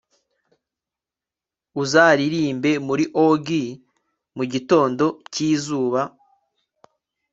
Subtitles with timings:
[1.81, 3.63] uzaririmbe muri orgy
[4.37, 6.01] mugitondo cyizuba